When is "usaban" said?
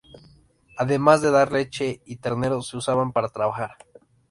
2.77-3.11